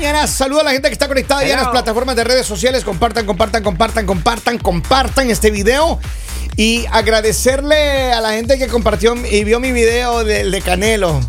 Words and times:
nuevo. 0.00 0.12
Buena 0.12 0.12
mañana. 0.12 0.26
Saludo 0.26 0.60
a 0.60 0.64
la 0.64 0.70
gente 0.72 0.88
que 0.88 0.92
está 0.94 1.08
conectada 1.08 1.42
ya 1.44 1.52
en 1.54 1.60
las 1.60 1.68
plataformas 1.68 2.16
de 2.16 2.24
redes 2.24 2.46
sociales. 2.46 2.84
Compartan, 2.84 3.26
compartan, 3.26 3.62
compartan, 3.62 4.06
compartan, 4.06 4.58
compartan 4.58 5.30
este 5.30 5.50
video. 5.50 5.98
Y 6.56 6.84
agradecerle 6.90 8.12
a 8.12 8.20
la 8.20 8.32
gente 8.32 8.58
que 8.58 8.66
compartió 8.66 9.14
y 9.30 9.44
vio 9.44 9.60
mi 9.60 9.72
video 9.72 10.24
del 10.24 10.50
de 10.50 10.60
Canelo. 10.60 11.20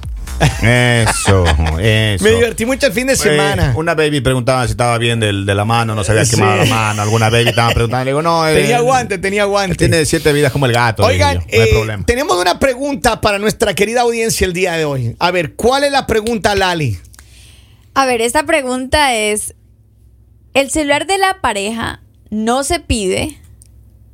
Eso, 0.63 1.45
eso. 1.79 2.23
Me 2.23 2.31
divertí 2.31 2.65
mucho 2.65 2.88
el 2.88 2.93
fin 2.93 3.05
de 3.07 3.15
semana. 3.15 3.67
Eh, 3.67 3.73
una 3.76 3.93
baby 3.93 4.21
preguntaba 4.21 4.65
si 4.65 4.71
estaba 4.71 4.98
bien 4.98 5.20
del- 5.20 5.45
de, 5.45 5.53
la 5.53 5.65
mano, 5.65 5.93
no 5.93 6.03
se 6.03 6.12
había 6.12 6.26
Sí. 6.26 6.35
quemado 6.35 6.57
la 6.57 6.65
mano. 6.65 7.01
Alguna 7.03 7.29
baby 7.29 7.49
estaba 7.49 7.70
preguntando. 7.73 8.05
Le 8.05 8.12
digo, 8.12 8.21
no. 8.23 8.48
eh, 8.48 8.55
tenía 8.55 8.79
guante, 8.79 9.17
tenía 9.20 9.45
guante. 9.45 9.76
Tiene 9.76 10.03
siete 10.05 10.34
vidas 10.34 10.51
como 10.51 10.65
el 10.65 10.73
gato. 10.73 11.03
Oigan, 11.03 11.38
no 11.38 11.43
hay 11.51 11.59
eh, 11.59 11.67
problema. 11.71 12.03
tenemos 12.05 12.38
una 12.41 12.57
pregunta 12.57 13.21
para 13.21 13.38
nuestra 13.38 13.76
querida 13.76 14.01
audiencia 14.01 14.45
el 14.45 14.53
día 14.53 14.73
de 14.73 14.85
hoy. 14.85 15.15
A 15.20 15.29
ver, 15.29 15.53
¿cuál 15.53 15.84
es 15.84 15.91
la 15.91 16.07
pregunta, 16.07 16.55
Lali? 16.55 16.99
A 17.94 18.05
ver, 18.05 18.22
esta 18.22 18.44
pregunta 18.44 19.13
es, 19.16 19.55
el 20.54 20.70
celular 20.70 21.08
de 21.08 21.18
la 21.18 21.41
pareja 21.41 22.02
no 22.30 22.63
se 22.63 22.80
pide, 22.80 23.38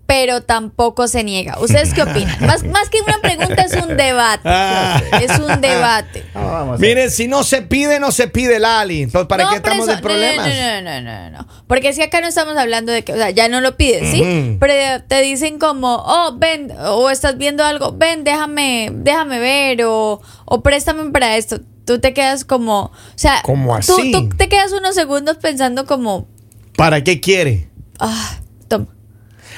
pero 0.07 0.41
tampoco 0.41 1.07
se 1.09 1.23
niega. 1.23 1.59
¿Ustedes 1.59 1.93
qué 1.93 2.01
opinan? 2.01 2.37
Más, 2.45 2.63
más 2.71 2.89
que 2.89 3.01
una 3.05 3.19
pregunta 3.19 3.61
es 3.63 3.73
un 3.75 3.97
debate. 3.97 4.41
Ah. 4.45 5.01
Es 5.21 5.37
un 5.37 5.59
debate. 5.61 6.23
Ah. 6.33 6.75
Miren, 6.79 7.11
si 7.11 7.27
no 7.27 7.43
se 7.43 7.61
pide, 7.61 7.99
no 7.99 8.11
se 8.11 8.27
pide, 8.29 8.57
Lali. 8.57 9.01
Entonces, 9.03 9.27
¿para 9.27 9.43
No, 9.43 9.49
qué 9.51 9.57
estamos 9.57 9.85
eso- 9.87 9.95
de 9.97 10.01
problemas? 10.01 10.47
No, 10.47 10.53
no, 10.53 10.81
no, 10.81 11.01
no, 11.01 11.29
no, 11.29 11.37
no. 11.37 11.47
Porque 11.67 11.89
es 11.89 11.97
que 11.97 12.03
acá 12.03 12.21
no 12.21 12.27
estamos 12.27 12.55
hablando 12.57 12.91
de 12.93 13.03
que, 13.03 13.13
o 13.13 13.17
sea, 13.17 13.29
ya 13.31 13.49
no 13.49 13.59
lo 13.61 13.75
pides, 13.75 14.09
¿sí? 14.09 14.55
Pero 14.59 15.03
te 15.03 15.21
dicen 15.21 15.59
como, 15.59 15.95
oh, 15.97 16.35
ven, 16.37 16.71
o 16.85 17.09
estás 17.09 17.37
viendo 17.37 17.65
algo, 17.65 17.91
ven, 17.91 18.23
déjame, 18.23 18.89
déjame 18.93 19.39
ver, 19.39 19.83
o, 19.83 20.21
o 20.45 20.63
préstame 20.63 21.11
para 21.11 21.35
esto. 21.35 21.59
Tú 21.87 21.99
te 21.99 22.13
quedas 22.13 22.43
como, 22.43 22.81
o 22.81 22.91
sea, 23.15 23.41
¿Cómo 23.43 23.79
tú- 23.79 23.95
así? 23.95 24.11
Tú, 24.11 24.27
te 24.27 24.49
quedas 24.49 24.73
unos 24.73 24.93
segundos 24.93 25.37
pensando 25.37 25.85
como, 25.85 26.27
¿Para 26.75 27.01
qué 27.01 27.21
quiere? 27.21 27.69
ah, 27.97 28.39
toma. 28.67 28.87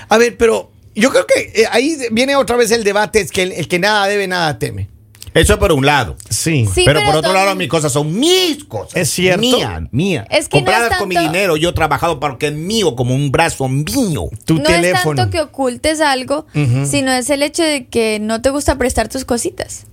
A 0.08 0.18
ver, 0.20 0.38
pero 0.38 0.72
yo 0.94 1.10
creo 1.10 1.26
que 1.26 1.62
eh, 1.64 1.66
ahí 1.72 1.98
viene 2.12 2.36
otra 2.36 2.56
vez 2.56 2.70
el 2.70 2.84
debate, 2.84 3.20
es 3.20 3.32
que 3.32 3.42
el, 3.42 3.52
el 3.52 3.68
que 3.68 3.80
nada 3.80 4.06
debe, 4.06 4.28
nada 4.28 4.60
teme. 4.60 4.90
Eso 5.34 5.58
por 5.58 5.72
un 5.72 5.86
lado. 5.86 6.18
Sí. 6.30 6.68
Sí, 6.74 6.84
pero, 6.86 7.00
pero 7.00 7.06
por 7.06 7.16
otro 7.18 7.34
lado, 7.34 7.56
mis 7.56 7.68
cosas 7.68 7.92
son 7.92 8.20
mis 8.20 8.64
cosas. 8.66 8.96
Es 8.96 9.10
cierto. 9.10 9.42
Mías, 9.42 9.82
mías. 9.92 10.28
Es 10.30 10.50
que 10.50 10.62
no 10.62 10.66
Compradas 10.66 10.98
con 10.98 11.08
mi 11.10 11.18
dinero. 11.18 11.58
Yo 11.58 11.70
he 11.70 11.74
trabajado 11.74 12.20
para 12.20 12.38
que 12.38 12.48
es 12.48 12.54
mío, 12.54 12.96
como 12.96 13.16
un 13.16 13.32
brazo 13.32 13.68
mío. 13.68 14.30
Tu 14.46 14.56
no 14.56 14.64
teléfono. 14.64 15.12
es 15.12 15.16
tanto 15.18 15.30
que 15.32 15.42
ocultes 15.42 16.00
algo, 16.02 16.46
sino 16.54 17.12
es 17.12 17.30
el 17.30 17.44
hecho 17.44 17.64
de 17.64 17.88
que 17.88 18.20
no 18.20 18.42
te 18.42 18.50
gusta 18.50 18.78
prestar 18.78 19.08
tus 19.10 19.26
cositas. 19.26 19.86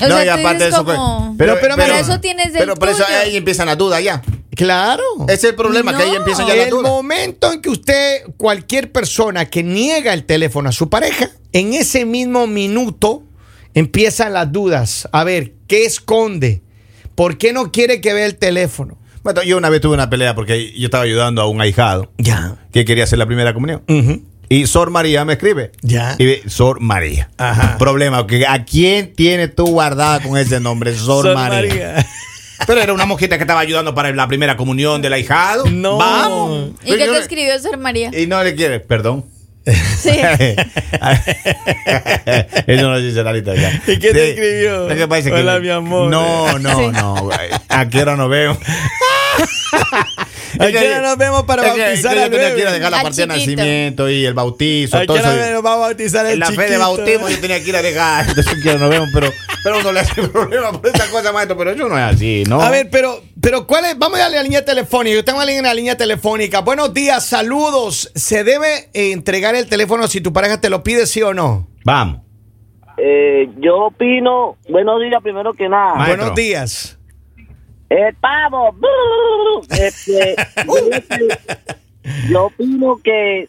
O 0.00 0.08
No, 0.08 0.16
sea, 0.16 0.24
y 0.24 0.28
aparte 0.28 0.68
eso. 0.68 0.84
como, 0.84 1.34
Pero- 1.38 1.56
pero- 1.60 1.76
pero 1.76 1.94
eso 1.94 2.20
tienes 2.20 2.52
del 2.52 2.60
Pero 2.60 2.74
por 2.74 2.88
eso 2.88 3.04
tuyo. 3.04 3.16
ahí 3.18 3.36
empiezan 3.36 3.66
las 3.66 3.78
dudas 3.78 4.02
ya. 4.02 4.22
Claro. 4.56 5.02
Ese 5.24 5.34
es 5.34 5.44
el 5.44 5.54
problema, 5.54 5.96
que 5.96 6.02
ahí 6.04 6.14
empiezan 6.14 6.46
ya 6.46 6.54
las 6.54 6.64
el 6.66 6.70
dudas. 6.70 6.90
momento 6.90 7.52
en 7.52 7.60
que 7.60 7.70
usted, 7.70 8.22
cualquier 8.36 8.90
persona 8.92 9.46
que 9.46 9.62
niega 9.62 10.12
el 10.12 10.24
teléfono 10.24 10.68
a 10.68 10.72
su 10.72 10.88
pareja, 10.88 11.30
en 11.52 11.74
ese 11.74 12.04
mismo 12.04 12.46
minuto 12.46 13.22
empiezan 13.74 14.32
las 14.32 14.52
dudas. 14.52 15.08
A 15.12 15.24
ver, 15.24 15.54
¿qué 15.66 15.84
esconde? 15.84 16.62
¿Por 17.14 17.38
qué 17.38 17.52
no 17.52 17.70
quiere 17.72 18.00
que 18.00 18.12
vea 18.12 18.26
el 18.26 18.36
teléfono? 18.36 18.98
Bueno, 19.22 19.42
yo 19.42 19.56
una 19.56 19.70
vez 19.70 19.80
tuve 19.80 19.94
una 19.94 20.10
pelea 20.10 20.34
porque 20.34 20.72
yo 20.78 20.84
estaba 20.86 21.04
ayudando 21.04 21.40
a 21.42 21.48
un 21.48 21.60
ahijado 21.60 22.12
Ya. 22.18 22.56
que 22.72 22.84
quería 22.84 23.04
hacer 23.04 23.18
la 23.18 23.26
primera 23.26 23.54
comunión. 23.54 23.82
Ujú. 23.88 24.22
Y 24.48 24.66
Sor 24.66 24.90
María 24.90 25.24
me 25.24 25.34
escribe. 25.34 25.72
Ya. 25.82 26.14
Y 26.18 26.26
ve, 26.26 26.42
Sor 26.46 26.80
María. 26.80 27.30
Ajá. 27.38 27.76
Problema, 27.78 28.26
que 28.26 28.46
¿a 28.46 28.64
quién 28.64 29.14
tienes 29.14 29.54
tú 29.54 29.66
guardada 29.66 30.20
con 30.20 30.36
ese 30.38 30.60
nombre? 30.60 30.94
Sor, 30.96 31.24
Sor 31.26 31.34
María. 31.34 31.68
María. 31.68 32.06
Pero 32.66 32.80
era 32.80 32.92
una 32.92 33.04
mojita 33.04 33.36
que 33.36 33.42
estaba 33.42 33.60
ayudando 33.60 33.94
para 33.94 34.12
la 34.12 34.28
primera 34.28 34.56
comunión 34.56 35.02
del 35.02 35.12
ahijado. 35.12 35.64
No. 35.70 35.98
Vamos. 35.98 36.70
¿Y 36.84 36.92
qué 36.96 37.06
te 37.08 37.18
escribió 37.18 37.58
Sor 37.58 37.76
María? 37.78 38.10
Y 38.16 38.26
no 38.26 38.42
le 38.44 38.54
quiere, 38.54 38.80
perdón. 38.80 39.24
Sí. 39.98 40.10
Eso 42.66 42.82
no 42.82 42.90
lo 42.92 43.00
dice 43.00 43.22
Lalita 43.22 43.54
ya. 43.54 43.80
¿Y 43.86 43.98
qué 43.98 44.12
te 44.12 44.30
escribió? 44.30 44.90
Es 44.90 44.96
que 44.96 45.08
parece 45.08 45.30
que- 45.30 45.36
Hola, 45.36 45.58
mi 45.58 45.70
amor. 45.70 46.10
No, 46.10 46.58
no, 46.58 46.78
Sí. 46.78 46.86
no. 46.92 47.30
¿A 47.68 47.88
qué 47.88 48.02
hora 48.02 48.16
nos 48.16 48.28
vemos? 48.30 48.58
¿A 50.58 50.66
qué 50.68 50.78
hora 50.78 51.00
nos 51.00 51.16
vemos 51.16 51.42
para 51.44 51.62
bautizar 51.62 52.14
yo 52.14 52.22
al 52.24 52.30
tenía 52.30 52.46
bebé? 52.46 52.54
que 52.54 52.60
ir 52.62 52.68
a 52.68 52.72
dejar 52.72 52.90
la 52.90 53.02
partida 53.02 53.26
de 53.26 53.38
nacimiento 53.38 54.08
y 54.08 54.24
el 54.24 54.34
bautizo. 54.34 54.96
¿A 54.96 55.06
todo 55.06 55.16
qué 55.16 55.22
eso. 55.22 55.32
hora 55.32 55.50
nos 55.50 55.64
va 55.64 55.72
a 55.74 55.76
bautizar 55.76 56.26
el 56.26 56.32
En 56.34 56.38
la 56.40 56.46
fe 56.46 56.70
de 56.70 56.78
bautismo 56.78 57.28
yo 57.28 57.40
tenía 57.40 57.62
que 57.62 57.68
ir 57.68 57.76
a 57.76 57.82
dejar. 57.82 58.28
Entonces 58.28 58.62
que 58.62 58.78
nos 58.78 58.90
vemos, 58.90 59.08
pero, 59.12 59.30
pero 59.62 59.78
uno 59.78 59.92
le 59.92 60.00
hace 60.00 60.22
problema 60.28 60.72
por 60.72 60.86
esa 60.94 61.10
cosa, 61.10 61.32
maestro. 61.32 61.56
Pero 61.56 61.70
eso 61.70 61.88
no 61.88 61.98
es 61.98 62.14
así, 62.14 62.44
¿no? 62.48 62.60
A 62.60 62.70
ver, 62.70 62.88
pero, 62.90 63.22
pero 63.40 63.66
¿cuál 63.66 63.84
es? 63.86 63.98
Vamos 63.98 64.18
a 64.18 64.22
darle 64.22 64.38
a 64.38 64.40
la 64.40 64.44
línea 64.44 64.64
telefónica. 64.64 65.14
Yo 65.14 65.24
tengo 65.24 65.38
a 65.40 65.42
alguien 65.42 65.58
en 65.58 65.64
la 65.64 65.74
línea 65.74 65.96
telefónica. 65.96 66.60
Buenos 66.60 66.92
días, 66.94 67.26
saludos. 67.26 68.10
¿Se 68.14 68.44
debe 68.44 68.90
eh, 68.94 69.12
entregar 69.12 69.54
el 69.54 69.66
teléfono 69.66 70.06
si 70.08 70.20
tu 70.20 70.32
pareja 70.32 70.60
te 70.60 70.70
lo 70.70 70.82
pide, 70.82 71.06
sí 71.06 71.22
o 71.22 71.34
no? 71.34 71.68
Vamos. 71.84 72.20
Eh, 72.96 73.48
yo 73.58 73.86
opino, 73.86 74.56
buenos 74.68 75.00
días 75.00 75.20
primero 75.22 75.52
que 75.52 75.68
nada. 75.68 75.94
Maestro. 75.96 76.16
Buenos 76.16 76.34
días. 76.36 76.98
El 77.96 78.14
pavo. 78.16 78.74
Este, 79.70 80.34
yo 82.28 82.46
opino 82.46 82.98
que 83.02 83.48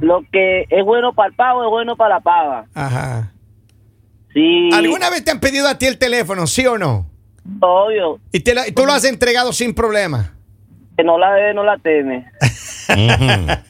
lo 0.00 0.22
que 0.30 0.66
es 0.68 0.84
bueno 0.84 1.12
para 1.14 1.28
el 1.28 1.34
pavo 1.34 1.62
es 1.64 1.70
bueno 1.70 1.96
para 1.96 2.16
la 2.16 2.20
pava. 2.20 2.66
Ajá. 2.74 3.32
Sí, 4.34 4.68
¿Alguna 4.72 5.08
vez 5.08 5.24
te 5.24 5.30
han 5.30 5.40
pedido 5.40 5.66
a 5.68 5.78
ti 5.78 5.86
el 5.86 5.98
teléfono, 5.98 6.46
sí 6.46 6.66
o 6.66 6.76
no? 6.78 7.06
obvio, 7.60 8.18
Y, 8.32 8.40
te 8.40 8.54
la- 8.54 8.66
y 8.68 8.72
tú 8.72 8.84
lo 8.84 8.92
has 8.92 9.04
entregado 9.04 9.52
sin 9.52 9.72
problema. 9.72 10.34
que 10.96 11.04
no 11.04 11.16
la 11.18 11.32
debe, 11.34 11.54
no 11.54 11.62
la 11.64 11.78
teme. 11.78 12.26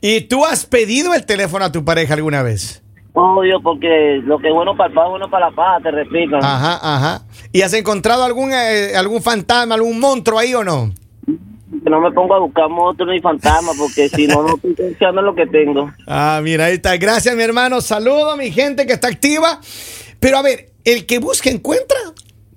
¿Y 0.00 0.22
tú 0.22 0.44
has 0.44 0.66
pedido 0.66 1.14
el 1.14 1.24
teléfono 1.26 1.64
a 1.64 1.72
tu 1.72 1.84
pareja 1.84 2.14
alguna 2.14 2.42
vez? 2.42 2.79
Obvio, 3.12 3.60
porque 3.60 4.20
lo 4.24 4.38
que 4.38 4.48
es 4.48 4.54
bueno 4.54 4.76
para 4.76 4.88
el 4.88 4.94
pavo 4.94 5.06
es 5.08 5.10
bueno 5.10 5.30
para 5.30 5.50
la 5.50 5.56
pava, 5.56 5.80
te 5.80 5.90
repito. 5.90 6.36
Ajá, 6.36 6.78
ajá. 6.80 7.22
¿Y 7.52 7.62
has 7.62 7.72
encontrado 7.74 8.24
algún, 8.24 8.52
eh, 8.52 8.92
algún 8.96 9.22
fantasma, 9.22 9.74
algún 9.74 9.98
monstruo 9.98 10.38
ahí 10.38 10.54
o 10.54 10.62
no? 10.62 10.92
Que 11.26 11.90
no 11.90 12.00
me 12.00 12.12
pongo 12.12 12.34
a 12.34 12.38
buscar 12.38 12.68
monstruos 12.68 13.12
ni 13.12 13.20
fantasmas, 13.20 13.76
porque 13.76 14.08
si 14.08 14.26
no, 14.26 14.42
no 14.42 14.54
estoy 14.54 14.74
pensando 14.74 15.20
en 15.20 15.26
lo 15.26 15.34
que 15.34 15.46
tengo. 15.46 15.90
Ah, 16.06 16.40
mira, 16.42 16.66
ahí 16.66 16.74
está. 16.74 16.96
Gracias, 16.96 17.34
mi 17.34 17.42
hermano. 17.42 17.80
Saludo 17.80 18.30
a 18.30 18.36
mi 18.36 18.50
gente 18.50 18.86
que 18.86 18.92
está 18.92 19.08
activa. 19.08 19.60
Pero 20.20 20.38
a 20.38 20.42
ver, 20.42 20.70
el 20.84 21.06
que 21.06 21.18
busca 21.18 21.50
encuentra. 21.50 21.98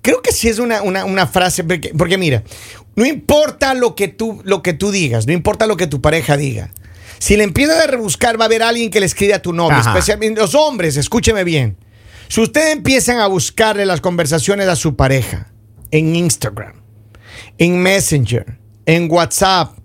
Creo 0.02 0.20
que 0.20 0.32
sí 0.32 0.48
es 0.48 0.58
una, 0.58 0.82
una, 0.82 1.06
una 1.06 1.26
frase, 1.26 1.64
porque, 1.64 1.92
porque 1.96 2.18
mira, 2.18 2.42
no 2.94 3.06
importa 3.06 3.72
lo 3.74 3.94
que, 3.94 4.08
tú, 4.08 4.40
lo 4.44 4.62
que 4.62 4.74
tú 4.74 4.90
digas, 4.90 5.26
no 5.26 5.32
importa 5.32 5.66
lo 5.66 5.76
que 5.78 5.86
tu 5.86 6.00
pareja 6.02 6.36
diga. 6.36 6.70
Si 7.24 7.36
le 7.38 7.44
empiezas 7.44 7.82
a 7.82 7.86
rebuscar, 7.86 8.38
va 8.38 8.44
a 8.44 8.46
haber 8.46 8.62
alguien 8.62 8.90
que 8.90 9.00
le 9.00 9.06
escribe 9.06 9.32
a 9.32 9.40
tu 9.40 9.54
novio, 9.54 9.78
Ajá. 9.78 9.92
especialmente 9.92 10.42
los 10.42 10.54
hombres, 10.54 10.98
escúcheme 10.98 11.42
bien. 11.42 11.78
Si 12.28 12.42
ustedes 12.42 12.72
empiezan 12.74 13.18
a 13.18 13.26
buscarle 13.28 13.86
las 13.86 14.02
conversaciones 14.02 14.68
a 14.68 14.76
su 14.76 14.94
pareja 14.94 15.50
en 15.90 16.14
Instagram, 16.16 16.82
en 17.56 17.78
Messenger, 17.82 18.58
en 18.84 19.10
WhatsApp, 19.10 19.78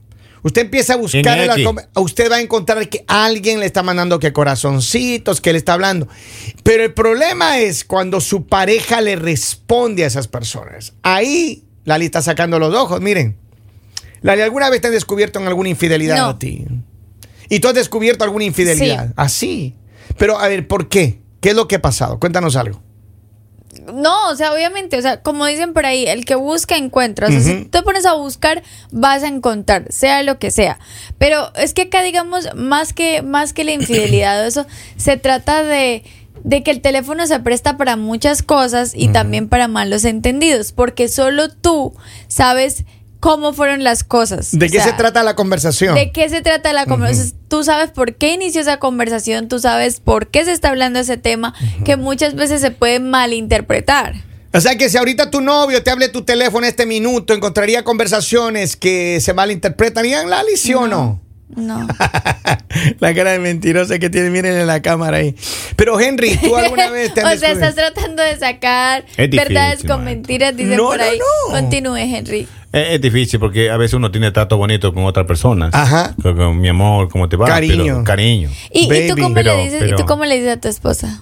usted 0.44 0.64
empieza 0.64 0.96
a 0.96 0.98
buscar, 0.98 1.22
conver- 1.60 1.88
usted 1.96 2.30
va 2.30 2.36
a 2.36 2.42
encontrar 2.42 2.90
que 2.90 3.06
alguien 3.08 3.62
le 3.62 3.66
está 3.68 3.84
mandando 3.84 4.20
que 4.20 4.34
corazoncitos, 4.34 5.40
que 5.40 5.54
le 5.54 5.60
está 5.60 5.76
hablando. 5.76 6.10
Pero 6.64 6.84
el 6.84 6.94
problema 6.94 7.60
es 7.60 7.86
cuando 7.86 8.20
su 8.20 8.48
pareja 8.48 9.00
le 9.00 9.16
responde 9.16 10.04
a 10.04 10.08
esas 10.08 10.28
personas. 10.28 10.92
Ahí 11.04 11.64
Lali 11.86 12.04
está 12.04 12.22
sacando 12.22 12.60
los 12.60 12.76
ojos. 12.76 13.00
Miren, 13.00 13.38
Lali, 14.24 14.42
¿alguna 14.42 14.70
vez 14.70 14.82
te 14.82 14.88
han 14.88 14.94
descubierto 14.94 15.40
en 15.40 15.48
alguna 15.48 15.70
infidelidad 15.70 16.18
No. 16.18 16.26
a 16.32 16.38
ti? 16.40 16.66
¿Y 17.50 17.60
tú 17.60 17.68
has 17.68 17.74
descubierto 17.74 18.24
alguna 18.24 18.46
infidelidad? 18.46 19.08
Sí. 19.08 19.14
Así. 19.16 19.76
Pero 20.18 20.40
a 20.40 20.48
ver, 20.48 20.68
¿por 20.68 20.88
qué? 20.88 21.20
¿Qué 21.42 21.50
es 21.50 21.56
lo 21.56 21.68
que 21.68 21.76
ha 21.76 21.82
pasado? 21.82 22.20
Cuéntanos 22.20 22.56
algo. 22.56 22.82
No, 23.94 24.30
o 24.30 24.36
sea, 24.36 24.54
obviamente, 24.54 24.98
o 24.98 25.02
sea, 25.02 25.22
como 25.22 25.46
dicen 25.46 25.74
por 25.74 25.86
ahí, 25.86 26.06
el 26.06 26.26
que 26.26 26.36
busca 26.36 26.76
encuentra. 26.76 27.28
O 27.28 27.32
sea, 27.32 27.40
si 27.40 27.66
te 27.66 27.82
pones 27.82 28.06
a 28.06 28.14
buscar, 28.14 28.64
vas 28.92 29.24
a 29.24 29.28
encontrar, 29.28 29.92
sea 29.92 30.22
lo 30.24 30.38
que 30.38 30.52
sea. 30.52 30.80
Pero 31.18 31.54
es 31.56 31.74
que 31.74 31.84
acá, 31.84 32.02
digamos, 32.02 32.54
más 32.56 32.94
que, 32.94 33.22
más 33.22 33.54
que 33.54 33.64
la 33.64 33.72
infidelidad 33.72 34.44
o 34.44 34.48
eso, 34.48 34.66
se 34.98 35.18
trata 35.18 35.64
de, 35.64 36.04
de 36.44 36.64
que 36.64 36.72
el 36.72 36.82
teléfono 36.82 37.26
se 37.28 37.40
presta 37.40 37.78
para 37.78 37.96
muchas 37.96 38.44
cosas 38.44 38.94
y 38.96 39.10
también 39.10 39.50
para 39.50 39.68
malos 39.68 40.06
entendidos, 40.06 40.72
porque 40.72 41.08
solo 41.08 41.50
tú 41.50 41.94
sabes 42.28 42.86
cómo 43.20 43.54
fueron 43.54 43.84
las 43.84 44.04
cosas. 44.04 44.50
¿De 44.58 44.66
O 44.68 44.70
qué 44.70 44.76
sea, 44.78 44.84
se 44.86 44.94
trata 44.94 45.24
la 45.24 45.36
conversación? 45.36 45.96
¿De 45.96 46.12
qué 46.12 46.30
se 46.30 46.42
trata 46.42 46.72
la 46.74 46.86
conversación? 46.86 47.38
Tú 47.48 47.64
sabes 47.64 47.92
por 47.92 48.16
qué 48.16 48.34
inició 48.34 48.62
esa 48.62 48.78
conversación, 48.78 49.48
tú 49.48 49.60
sabes 49.60 50.00
por 50.00 50.28
qué 50.28 50.46
se 50.46 50.52
está 50.54 50.70
hablando 50.70 51.00
ese 51.00 51.18
tema, 51.18 51.54
que 51.86 51.98
muchas 51.98 52.36
veces 52.36 52.62
se 52.62 52.72
puede 52.72 53.00
malinterpretar. 53.00 54.14
O 54.54 54.62
sea 54.62 54.76
que 54.78 54.90
si 54.90 54.98
ahorita 54.98 55.30
tu 55.30 55.42
novio 55.42 55.84
te 55.84 55.92
hable 55.92 56.10
tu 56.10 56.24
teléfono 56.24 56.66
este 56.66 56.86
minuto, 56.86 57.34
encontraría 57.34 57.84
conversaciones 57.84 58.76
que 58.76 59.20
se 59.22 59.34
malinterpretarían, 59.34 60.30
Lali, 60.30 60.58
¿sí 60.58 60.74
o 60.74 60.88
no? 60.88 61.22
No. 61.56 61.88
la 63.00 63.14
cara 63.16 63.32
de 63.32 63.40
mentirosa 63.40 63.98
que 64.00 64.10
tiene, 64.10 64.30
miren 64.30 64.56
en 64.56 64.68
la 64.68 64.82
cámara 64.82 65.18
ahí. 65.18 65.36
Pero 65.76 66.00
Henry, 66.00 66.38
¿tú 66.38 66.56
alguna 66.56 66.90
vez 66.92 67.14
te 67.14 67.22
o 67.24 67.28
has 67.28 67.40
sea, 67.40 67.50
descubierto- 67.56 67.70
estás 67.80 67.94
tratando 67.94 68.24
de 68.24 68.38
sacar 68.38 69.06
Es 69.18 69.30
difícil, 69.30 69.38
verdades 69.54 69.80
con 69.82 69.88
maestro. 70.04 70.04
mentiras, 70.04 70.56
dicen 70.58 70.78
No, 70.78 70.86
por 70.86 70.98
no, 70.98 71.04
ahí. 71.04 71.18
no. 71.20 71.52
Continúe, 71.54 71.98
Henry. 71.98 72.48
Es, 72.72 72.90
es 72.96 73.02
difícil 73.02 73.40
porque 73.40 73.70
a 73.70 73.78
veces 73.78 73.96
uno 73.96 74.12
tiene 74.12 74.32
trato 74.32 74.58
bonito 74.58 74.94
con 74.94 75.06
otra 75.06 75.26
persona. 75.26 75.70
Ajá. 75.74 76.16
Con, 76.22 76.36
con 76.38 76.60
mi 76.60 76.70
amor, 76.70 77.10
¿cómo 77.10 77.28
te 77.30 77.36
va? 77.36 77.48
Cariño. 77.48 77.84
Pero- 77.84 78.04
cariño. 78.04 78.50
¿Y, 78.72 78.94
y 78.94 79.08
tú 79.10 79.16
cómo 79.22 79.34
Pero- 79.36 79.56
le 79.56 79.64
dices, 79.64 79.92
¿Y 79.92 79.96
tú 79.96 80.06
cómo 80.06 80.26
le 80.26 80.36
dices 80.36 80.58
a 80.58 80.60
tu 80.62 80.68
esposa? 80.68 81.22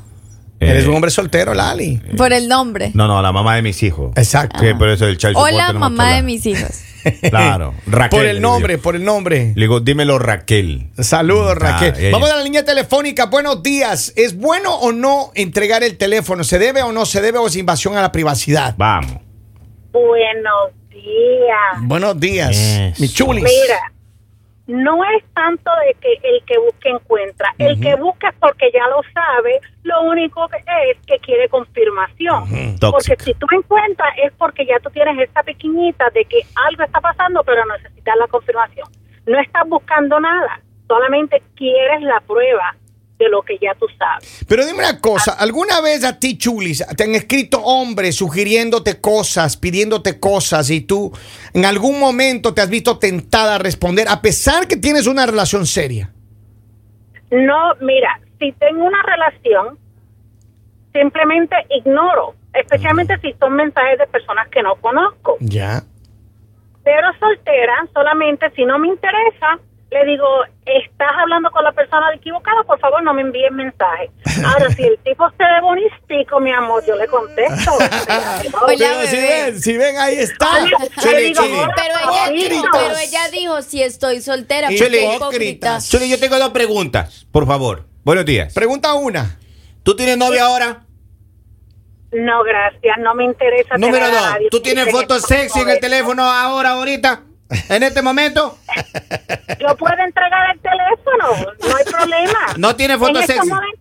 Eres 0.60 0.86
Eh, 0.86 0.90
un 0.90 0.96
hombre 0.96 1.12
soltero, 1.12 1.54
Lali. 1.54 2.02
Por 2.18 2.34
el 2.34 2.48
nombre. 2.48 2.90
No, 2.96 3.08
no, 3.08 3.22
la 3.22 3.32
mamá 3.32 3.56
de 3.56 3.62
mis 3.62 3.82
hijos. 3.84 4.12
Exacto. 4.16 4.60
Que 4.60 4.74
por 4.74 4.90
eso 4.90 5.06
el 5.06 5.18
tenemos 5.18 5.48
que 5.48 5.74
mamá 5.74 6.14
de 6.16 6.24
mis 6.24 6.46
hijos. 6.46 6.70
Claro, 7.30 7.74
Raquel. 7.86 8.20
Por 8.20 8.26
el 8.28 8.42
nombre, 8.42 8.78
por 8.80 8.96
el 8.98 9.06
nombre. 9.06 9.54
Le 9.56 9.62
digo, 9.62 9.80
dímelo 9.80 10.20
Raquel. 10.20 10.90
Saludos, 11.00 11.56
Raquel. 11.56 11.94
Ah, 11.96 12.00
ella. 12.00 12.12
Vamos 12.12 12.30
a 12.30 12.36
la 12.36 12.44
línea 12.44 12.66
telefónica. 12.66 13.28
Buenos 13.28 13.64
días. 13.64 14.12
¿Es 14.18 14.36
bueno 14.36 14.76
o 14.76 14.92
no 14.92 15.32
entregar 15.34 15.84
el 15.84 15.96
teléfono? 15.98 16.44
¿Se 16.44 16.60
debe 16.60 16.82
o 16.82 16.92
no 16.92 17.06
se 17.06 17.22
debe 17.22 17.38
o 17.38 17.48
es 17.48 17.56
invasión 17.56 17.96
a 17.96 18.02
la 18.02 18.12
privacidad? 18.12 18.76
Vamos. 18.78 19.20
Buenos 19.94 20.72
días. 21.04 21.82
Buenos 21.82 22.20
días, 22.20 23.00
mi 23.00 23.08
chulis. 23.08 23.44
Mira, 23.44 23.92
no 24.68 25.02
es 25.06 25.24
tanto 25.34 25.72
de 25.86 25.94
que 26.02 26.14
el 26.24 26.44
que 26.46 26.58
busque 26.58 26.90
encuentra. 26.90 27.54
El 27.58 27.80
que 27.80 27.96
busca 27.96 28.30
es 28.30 28.36
porque 28.40 28.70
ya 28.74 28.86
lo 28.90 29.02
sabe, 29.14 29.62
lo 29.84 30.02
único 30.04 30.48
que 30.50 30.58
es 30.58 30.98
que 31.06 31.20
quiere 31.20 31.48
confirmación. 31.50 32.78
Porque 32.80 33.16
si 33.20 33.34
tú 33.36 33.48
encuentras 33.52 34.14
es 34.24 34.34
porque 34.34 34.66
ya 34.66 34.80
tú 34.80 34.90
tienes 34.90 35.18
esta 35.20 35.44
pequeñita 35.44 36.10
de 36.14 36.26
que 36.26 36.42
algo 36.68 36.84
está 36.84 37.00
pasando, 37.00 37.44
pero 37.44 37.64
necesitas 37.66 38.16
la 38.20 38.28
confirmación. 38.28 38.88
No 39.26 39.40
estás 39.40 39.68
buscando 39.68 40.20
nada, 40.20 40.62
solamente 40.88 41.42
quieres 41.56 42.02
la 42.02 42.20
prueba 42.22 42.76
de 43.18 43.30
lo 43.30 43.42
que 43.42 43.58
ya 43.60 43.74
tú 43.76 43.88
sabes. 43.98 44.46
Pero 44.48 44.66
dime 44.66 44.80
una 44.80 45.00
cosa, 45.00 45.34
¿alguna 45.34 45.82
vez 45.82 46.04
a 46.04 46.20
ti, 46.20 46.38
Chulis, 46.38 46.86
te 46.96 47.04
han 47.04 47.16
escrito 47.16 47.60
hombres 47.62 48.16
sugiriéndote 48.16 49.02
cosas, 49.02 49.58
pidiéndote 49.58 50.20
cosas 50.20 50.70
y 50.70 50.82
tú 50.82 51.12
en 51.54 51.66
algún 51.66 52.00
momento 52.00 52.54
te 52.54 52.62
has 52.62 52.70
visto 52.70 53.00
tentada 53.00 53.56
a 53.56 53.58
responder 53.58 54.08
a 54.08 54.22
pesar 54.22 54.68
que 54.68 54.78
tienes 54.78 55.08
una 55.08 55.26
relación 55.26 55.66
seria? 55.66 56.12
No, 57.32 57.76
mira, 57.82 58.20
si 58.40 58.52
tengo 58.54 58.86
una 58.86 59.02
relación, 59.04 59.78
simplemente 60.94 61.56
ignoro, 61.70 62.36
especialmente 62.54 63.18
si 63.22 63.34
son 63.34 63.56
mensajes 63.56 63.98
de 63.98 64.08
personas 64.08 64.48
que 64.50 64.62
no 64.62 64.76
conozco. 64.76 65.38
Ya. 65.40 65.84
Pero 66.84 67.08
soltera, 67.20 67.86
solamente 67.94 68.50
si 68.56 68.64
no 68.64 68.80
me 68.80 68.88
interesa, 68.88 69.60
le 69.90 70.06
digo, 70.06 70.28
estás 70.66 71.12
hablando 71.18 71.50
con 71.52 71.64
la 71.64 71.72
persona 71.72 72.08
equivocada, 72.14 72.62
por 72.64 72.78
favor 72.80 73.02
no 73.04 73.14
me 73.14 73.22
envíes 73.22 73.52
mensaje. 73.52 74.12
Ahora, 74.46 74.70
si 74.72 74.84
el 74.84 74.98
tipo 75.00 75.30
se 75.32 75.44
ve 75.44 75.62
bonitico, 75.62 76.40
mi 76.42 76.52
amor, 76.52 76.84
yo 76.86 76.96
le 76.96 77.08
contesto. 77.08 77.72
Oye, 78.66 78.78
Pero 78.78 79.08
si 79.08 79.16
ven, 79.18 79.62
si 79.62 79.78
ven, 79.78 79.98
ahí 79.98 80.18
está. 80.18 80.60
Le 80.60 81.22
digo, 81.22 81.42
Chile. 81.44 81.58
"Hola, 81.64 81.74
Pero 81.76 81.94
ella, 82.00 82.26
bonito". 82.26 82.70
pero 82.74 82.98
ella 82.98 83.30
dijo 83.32 83.62
si 83.62 83.82
estoy 83.82 84.22
soltera. 84.22 84.72
Hipócrita. 84.72 85.78
Chuli, 85.80 86.10
yo 86.10 86.20
tengo 86.20 86.38
dos 86.38 86.50
preguntas, 86.50 87.26
por 87.32 87.48
favor. 87.48 87.86
Buenos 88.04 88.26
días. 88.26 88.54
Pregunta 88.54 88.94
una. 88.94 89.40
¿Tú 89.84 89.96
tienes 89.96 90.18
novia 90.18 90.46
ahora? 90.46 90.84
No, 92.12 92.44
gracias, 92.44 92.98
no 93.00 93.14
me 93.16 93.26
interesa. 93.26 93.78
Número 93.78 94.06
tener 94.06 94.18
a 94.18 94.22
dos. 94.22 94.32
nadie. 94.32 94.48
¿Tú 94.50 94.62
tienes 94.62 94.88
En 94.88 94.92
fotos 94.94 95.24
sexy 95.24 95.60
en 95.60 95.70
el 95.70 95.80
teléfono 95.80 96.24
ahora, 96.24 96.72
ahorita? 96.72 97.24
¿En 97.70 97.84
este 97.84 98.02
momento? 98.02 98.58
Yo 99.60 99.76
puedo 99.78 99.96
entregar 100.06 100.54
el 100.56 100.60
teléfono, 100.62 101.54
no 101.70 101.76
hay 101.76 101.84
problema. 101.86 102.40
No 102.58 102.76
tiene 102.76 102.98
foto 102.98 103.12
En 103.12 103.18
estos 103.18 103.36
sexy. 103.36 103.50
momen- 103.50 103.80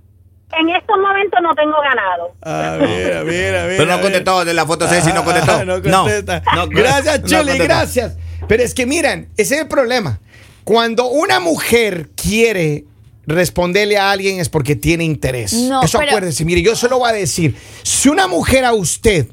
En 0.59 0.69
estos 0.71 0.97
momentos 0.99 1.41
no 1.43 1.55
tengo 1.55 1.75
ganado. 1.83 2.33
A 2.43 2.77
ver, 2.79 3.17
a 3.17 3.23
ver, 3.25 3.57
a 3.57 3.67
ver. 3.67 3.77
Pero 3.79 3.91
no 3.97 4.01
contestó 4.01 4.45
de 4.45 4.55
la 4.55 4.65
foto 4.67 4.89
sexy, 4.89 5.13
no 5.13 5.25
contestó. 5.25 5.53
Ah, 5.61 5.65
no 5.65 5.83
contesta. 5.83 6.43
No, 6.55 6.67
no, 6.67 6.69
gracias, 6.69 7.21
no 7.23 7.27
Chuli, 7.27 7.39
contestó. 7.41 7.65
gracias. 7.65 8.17
Pero 8.49 8.63
es 8.63 8.75
que 8.75 8.87
miren, 8.87 9.29
ese 9.37 9.57
es 9.57 9.61
el 9.63 9.69
problema. 9.69 10.21
Cuando 10.65 11.07
una 11.07 11.41
mujer 11.41 12.09
quiere 12.17 12.85
responderle 13.27 13.99
a 13.99 14.13
alguien 14.13 14.39
es 14.41 14.49
porque 14.49 14.77
tiene 14.77 15.03
interés. 15.05 15.53
No, 15.53 15.83
Eso 15.83 15.99
pero- 15.99 16.11
acuérdese. 16.13 16.45
Mire, 16.45 16.63
yo 16.63 16.77
se 16.77 16.89
lo 16.89 16.99
voy 17.01 17.11
a 17.11 17.13
decir. 17.13 17.57
Si 17.83 18.09
una 18.09 18.29
mujer 18.29 18.65
a 18.65 18.73
usted, 18.73 19.27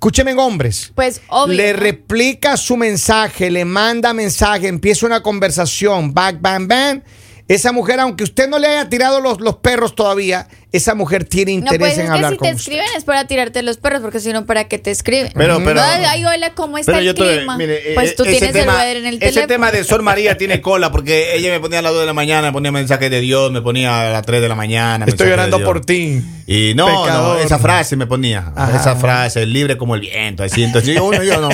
escúcheme 0.00 0.32
hombres, 0.32 0.92
Pues 0.94 1.20
obvio. 1.28 1.56
le 1.56 1.74
replica 1.74 2.56
su 2.56 2.78
mensaje, 2.78 3.50
le 3.50 3.66
manda 3.66 4.14
mensaje, 4.14 4.66
empieza 4.66 5.04
una 5.04 5.22
conversación, 5.22 6.14
back, 6.14 6.40
bang, 6.40 6.66
bang. 6.66 7.02
Esa 7.46 7.70
mujer, 7.70 8.00
aunque 8.00 8.24
usted 8.24 8.48
no 8.48 8.58
le 8.58 8.66
haya 8.68 8.88
tirado 8.88 9.20
los, 9.20 9.42
los 9.42 9.56
perros 9.56 9.94
todavía, 9.94 10.48
esa 10.72 10.94
mujer 10.94 11.24
tiene 11.24 11.52
No, 11.52 11.58
interés 11.58 11.78
pues 11.80 11.92
en 11.94 12.00
es 12.04 12.06
que 12.10 12.14
hablar 12.14 12.32
si 12.32 12.36
con 12.38 12.48
te 12.48 12.54
usted. 12.54 12.72
escriben 12.72 12.96
es 12.96 13.04
para 13.04 13.26
tirarte 13.26 13.62
los 13.62 13.76
perros, 13.78 14.00
porque 14.02 14.20
si 14.20 14.32
no, 14.32 14.46
¿para 14.46 14.64
qué 14.68 14.78
te 14.78 14.90
escriben? 14.90 15.32
Pero, 15.34 15.60
pero- 15.64 15.80
Ay, 15.82 16.24
hola, 16.24 16.54
¿cómo 16.54 16.78
está 16.78 16.92
Pero 16.92 17.00
el 17.00 17.06
yo 17.06 17.14
te- 17.14 17.36
clima? 17.38 17.56
mire, 17.56 17.80
pues 17.94 18.10
eh, 18.10 18.14
tú 18.16 18.22
ese 18.22 18.32
tienes 18.32 18.52
tema- 18.52 18.72
el 18.72 18.78
weather 18.78 18.96
en 18.98 19.06
el 19.06 19.14
Ese 19.14 19.20
teléfono. 19.26 19.46
tema 19.48 19.72
de 19.72 19.84
Sol 19.84 20.02
María 20.02 20.36
tiene 20.36 20.60
cola 20.62 20.92
porque 20.92 21.34
ella 21.36 21.50
me 21.50 21.60
ponía 21.60 21.80
a 21.80 21.82
las 21.82 21.92
2 21.92 22.00
de 22.02 22.06
la 22.06 22.12
mañana, 22.14 22.48
me 22.48 22.52
ponía 22.52 22.70
mensajes 22.72 23.10
de 23.10 23.20
Dios, 23.20 23.50
me 23.50 23.62
ponía 23.62 24.08
a 24.08 24.12
las 24.12 24.24
3 24.26 24.40
de 24.40 24.48
la 24.48 24.54
mañana. 24.54 25.06
Estoy 25.06 25.26
mensajes 25.26 25.28
de 25.28 25.32
orando 25.34 25.56
Dios. 25.58 25.66
por 25.68 25.84
ti. 25.84 26.22
Y 26.46 26.74
no, 26.74 27.06
no, 27.06 27.38
esa 27.38 27.58
frase 27.60 27.94
me 27.96 28.06
ponía. 28.06 28.52
Ajá. 28.56 28.76
Esa 28.76 28.96
frase, 28.96 29.46
libre 29.46 29.76
como 29.76 29.94
el 29.94 30.00
viento. 30.00 30.42
Así, 30.42 30.64
entonces 30.64 30.94
yo, 30.96 31.04
uno, 31.04 31.22
yo 31.22 31.40
no. 31.40 31.48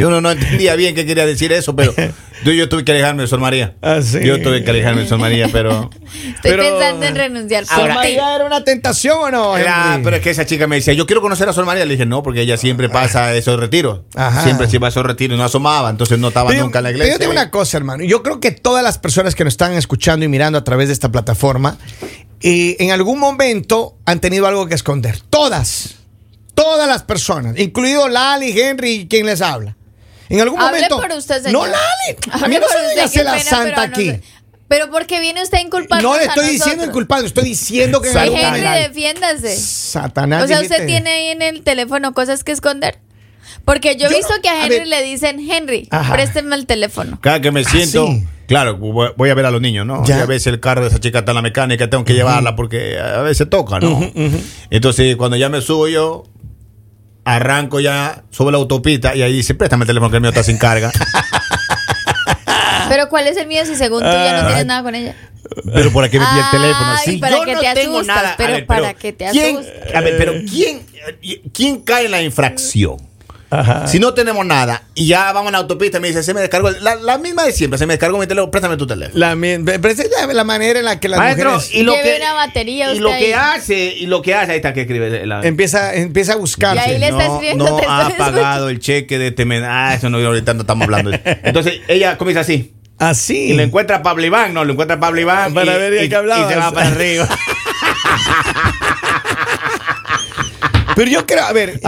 Yo 0.00 0.06
uno 0.08 0.20
no 0.20 0.30
entendía 0.30 0.76
bien 0.76 0.94
qué 0.94 1.04
quería 1.04 1.26
decir 1.26 1.52
eso, 1.52 1.74
pero 1.74 1.92
yo, 2.44 2.52
yo 2.52 2.68
tuve 2.68 2.84
que 2.84 2.92
alejarme 2.92 3.22
de 3.22 3.28
Sol 3.28 3.40
María. 3.40 3.74
Ah, 3.82 3.98
sí. 4.00 4.20
Yo 4.22 4.40
tuve 4.40 4.62
que 4.62 4.70
alejarme 4.70 5.02
de 5.02 5.08
Sol 5.08 5.18
María, 5.18 5.48
pero. 5.52 5.90
Estoy 6.36 6.36
Pero- 6.52 6.62
pensando 6.62 7.06
en 7.06 7.16
renunciar 7.16 7.64
por 7.66 7.74
¿Sol 7.76 7.88
ti. 7.88 7.94
María 7.94 8.34
era 8.36 8.46
una 8.48 8.64
tentación 8.64 9.16
o 9.20 9.30
no? 9.30 9.54
Ah, 9.54 9.92
Henry? 9.94 10.04
pero 10.04 10.16
es 10.16 10.22
que 10.22 10.30
esa 10.30 10.44
chica 10.44 10.66
me 10.66 10.76
decía, 10.76 10.92
yo 10.94 11.06
quiero 11.06 11.20
conocer 11.22 11.48
a 11.48 11.52
Sol 11.52 11.64
María. 11.66 11.84
Le 11.84 11.92
dije, 11.94 12.04
no, 12.06 12.22
porque 12.22 12.40
ella 12.42 12.56
siempre 12.56 12.88
pasa 12.88 13.32
esos 13.34 13.58
retiros. 13.60 14.00
Ajá. 14.16 14.42
Siempre 14.42 14.68
se 14.68 14.76
iba 14.76 14.88
a 14.88 14.90
esos 14.90 15.04
retiros 15.06 15.36
y 15.36 15.38
no 15.38 15.44
asomaba, 15.44 15.88
entonces 15.90 16.18
no 16.18 16.28
estaba 16.28 16.48
Pero 16.48 16.58
yo- 16.58 16.64
nunca 16.64 16.78
en 16.80 16.82
la 16.84 16.88
pero 16.88 16.96
iglesia. 16.98 17.14
yo 17.14 17.18
te 17.18 17.24
digo 17.24 17.32
una 17.32 17.50
cosa, 17.50 17.76
hermano. 17.76 18.02
Yo 18.04 18.22
creo 18.24 18.40
que 18.40 18.50
todas 18.50 18.82
las 18.82 18.98
personas 18.98 19.34
que 19.34 19.44
nos 19.44 19.54
están 19.54 19.72
escuchando 19.74 20.24
y 20.24 20.28
mirando 20.28 20.58
a 20.58 20.64
través 20.64 20.88
de 20.88 20.92
esta 20.94 21.10
plataforma, 21.12 21.76
eh, 22.40 22.76
en 22.80 22.90
algún 22.90 23.18
momento 23.18 23.96
han 24.04 24.20
tenido 24.20 24.46
algo 24.46 24.66
que 24.66 24.74
esconder. 24.74 25.20
Todas. 25.30 25.94
Todas 26.54 26.88
las 26.88 27.04
personas, 27.04 27.56
incluido 27.58 28.08
Lali, 28.08 28.58
Henry 28.60 28.90
y 28.92 29.08
quien 29.08 29.26
les 29.26 29.40
habla. 29.42 29.76
En 30.28 30.40
algún 30.40 30.60
Hable 30.60 30.82
momento. 30.82 31.00
por 31.00 31.12
usted, 31.16 31.46
No. 31.50 31.64
Lali. 31.66 31.78
A 32.30 32.48
mí 32.48 32.56
no 32.60 32.66
se 32.68 33.10
qué 33.18 33.24
la 33.24 33.32
pena, 33.32 33.44
santa 33.44 33.64
pero 33.64 33.76
no 33.76 33.82
aquí. 33.82 34.10
sé. 34.10 34.22
Pero 34.68 34.90
porque 34.90 35.18
viene 35.20 35.42
usted 35.42 35.58
a 35.58 35.60
inculparnos 35.62 36.10
No 36.12 36.18
le 36.18 36.24
estoy 36.26 36.46
diciendo 36.50 36.84
inculpado, 36.84 37.24
estoy 37.24 37.44
diciendo 37.44 38.02
que 38.02 38.10
Sí, 38.12 38.18
algún 38.18 38.38
Henry, 38.38 38.60
defiéndase. 38.82 39.56
Satanás. 39.56 40.44
O 40.44 40.46
sea, 40.46 40.58
dijiste. 40.58 40.74
usted 40.76 40.86
tiene 40.86 41.10
ahí 41.10 41.26
en 41.28 41.40
el 41.42 41.62
teléfono 41.62 42.12
cosas 42.12 42.44
que 42.44 42.52
esconder. 42.52 42.98
Porque 43.64 43.96
yo 43.96 44.06
he 44.08 44.14
visto 44.14 44.34
no- 44.36 44.42
que 44.42 44.48
a 44.48 44.64
Henry 44.66 44.84
le 44.84 45.02
dicen, 45.02 45.40
Henry, 45.50 45.88
Ajá. 45.90 46.12
présteme 46.14 46.54
el 46.54 46.66
teléfono. 46.66 47.18
Cada 47.20 47.40
que 47.40 47.50
me 47.50 47.64
siento, 47.64 48.06
sí. 48.08 48.24
claro, 48.46 48.76
voy 48.76 49.30
a 49.30 49.34
ver 49.34 49.46
a 49.46 49.50
los 49.50 49.60
niños, 49.60 49.84
¿no? 49.86 50.04
Ya. 50.04 50.18
Y 50.18 50.20
a 50.20 50.26
veces 50.26 50.48
el 50.48 50.60
carro 50.60 50.82
de 50.82 50.88
esa 50.88 51.00
chica 51.00 51.20
está 51.20 51.32
en 51.32 51.36
la 51.36 51.42
mecánica, 51.42 51.88
tengo 51.90 52.04
que 52.04 52.14
llevarla 52.14 52.54
porque 52.56 52.98
a 52.98 53.20
veces 53.22 53.48
toca, 53.50 53.78
¿no? 53.80 54.00
Entonces, 54.70 55.16
cuando 55.16 55.36
ya 55.38 55.48
me 55.48 55.60
subo 55.62 55.88
yo, 55.88 56.24
arranco 57.24 57.80
ya, 57.80 58.24
subo 58.30 58.50
la 58.50 58.58
autopista 58.58 59.14
y 59.14 59.22
ahí 59.22 59.32
dice, 59.32 59.54
préstame 59.54 59.84
el 59.84 59.86
teléfono 59.88 60.10
que 60.10 60.16
el 60.16 60.22
mío 60.22 60.30
está 60.30 60.42
sin 60.42 60.56
carga. 60.58 60.90
Pero 62.90 63.08
¿cuál 63.08 63.26
es 63.26 63.36
el 63.36 63.46
mío 63.46 63.64
si 63.66 63.76
según 63.76 64.00
tú 64.00 64.06
ya 64.10 64.40
no 64.42 64.46
tienes 64.48 64.66
nada 64.66 64.82
con 64.82 64.94
ella? 64.94 65.14
pero 65.72 65.90
por 65.92 66.04
aquí 66.04 66.18
me 66.18 66.26
pilla 66.26 66.44
el 66.52 66.60
teléfono. 66.60 66.86
Ay, 66.90 67.04
Sí, 67.06 67.16
para 67.18 67.36
yo 67.38 67.44
que 67.44 67.54
no 67.54 67.60
te 67.60 67.74
tengo 67.74 67.96
asustas, 67.96 68.16
nada. 68.16 68.32
A 68.32 68.36
pero 68.36 68.52
ver, 68.52 68.66
para 68.66 68.94
que 68.94 69.12
te 69.14 69.26
¿quién- 69.30 69.56
asustas. 69.56 69.94
A 69.94 70.00
ver, 70.00 70.18
pero 70.18 70.32
¿quién, 70.50 70.82
¿quién 71.54 71.80
cae 71.80 72.04
en 72.04 72.10
la 72.10 72.22
infracción? 72.22 72.96
Si 73.86 73.98
no 73.98 74.12
tenemos 74.12 74.44
nada 74.44 74.82
y 74.94 75.06
ya 75.06 75.32
vamos 75.32 75.48
a 75.48 75.52
la 75.52 75.58
autopista 75.58 75.96
y 75.96 76.00
me 76.02 76.08
dice, 76.08 76.22
se 76.22 76.34
me 76.34 76.40
descargó, 76.42 76.68
la, 76.70 76.96
la 76.96 77.16
misma 77.16 77.44
de 77.44 77.52
siempre, 77.52 77.78
se 77.78 77.86
me 77.86 77.94
descargó 77.94 78.18
mi 78.18 78.26
teléfono, 78.26 78.50
préstame 78.50 78.76
tu 78.76 78.86
teléfono. 78.86 79.18
La, 79.18 79.34
mi- 79.36 79.56
pero 79.64 79.88
esa 79.88 80.02
es 80.02 80.10
la, 80.10 80.26
la 80.34 80.44
manera 80.44 80.80
en 80.80 80.84
la 80.84 81.00
que 81.00 81.08
las 81.08 81.18
Maestro, 81.18 81.52
mujeres 81.52 81.74
y 81.74 81.82
lo 81.82 81.92
Lleve 81.94 82.10
que, 82.10 82.16
una 82.20 82.34
batería 82.34 82.92
y 82.92 82.98
lo 82.98 83.08
que 83.08 83.34
hace, 83.34 83.94
y 83.96 84.04
lo 84.06 84.20
que 84.20 84.34
hace, 84.34 84.50
ahí 84.52 84.56
está 84.58 84.74
que 84.74 84.82
escribe 84.82 85.24
la, 85.24 85.40
empieza, 85.46 85.94
empieza 85.94 86.34
a 86.34 86.36
buscar. 86.36 86.76
Y 86.76 86.78
ahí 86.78 86.98
le 86.98 87.06
está 87.08 87.26
no, 87.26 87.32
escribiendo, 87.36 87.64
no 87.70 87.76
te 87.78 87.86
ha 87.88 88.10
pagado 88.18 88.68
el 88.68 88.80
cheque 88.80 89.18
de 89.18 89.30
temen. 89.30 89.64
Ah, 89.64 89.94
eso 89.94 90.10
no, 90.10 90.18
ahorita 90.18 90.52
no 90.52 90.60
estamos 90.60 90.84
hablando. 90.84 91.12
Entonces 91.42 91.80
ella 91.88 92.18
comienza 92.18 92.40
así. 92.42 92.74
Así. 92.98 93.50
Y 93.50 93.54
lo 93.54 93.62
encuentra 93.62 93.96
a 93.98 94.02
Pablo 94.02 94.24
Iván, 94.26 94.52
no, 94.54 94.64
lo 94.64 94.72
encuentra 94.72 94.96
a 94.96 95.00
Pablo 95.00 95.20
Iván. 95.20 95.54
Para 95.54 95.74
y, 95.74 95.78
ver 95.78 95.90
de 95.92 96.04
y- 96.04 96.08
qué 96.08 96.16
hablabas. 96.16 96.50
y 96.50 96.54
se 96.54 96.58
va 96.58 96.72
para 96.72 96.88
arriba. 96.88 97.28
Pero 100.96 101.10
yo 101.10 101.26
creo, 101.26 101.44
a 101.44 101.52
ver, 101.52 101.80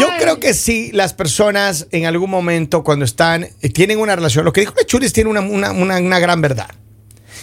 yo, 0.00 0.08
creo 0.18 0.40
que 0.40 0.54
sí, 0.54 0.90
las 0.92 1.14
personas 1.14 1.86
en 1.92 2.06
algún 2.06 2.30
momento 2.30 2.82
cuando 2.82 3.04
están, 3.04 3.44
eh, 3.60 3.68
tienen 3.68 4.00
una 4.00 4.16
relación, 4.16 4.44
lo 4.44 4.52
que 4.52 4.62
dijo 4.62 4.74
Chulis 4.86 5.12
tiene 5.12 5.30
una, 5.30 5.40
una- 5.40 5.70
una- 5.70 5.98
una 5.98 6.18
gran 6.18 6.40
verdad. 6.40 6.68